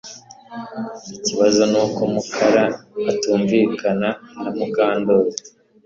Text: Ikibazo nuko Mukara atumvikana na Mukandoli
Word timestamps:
Ikibazo 1.15 1.61
nuko 1.71 2.01
Mukara 2.13 2.63
atumvikana 3.11 4.09
na 4.41 4.49
Mukandoli 4.57 5.31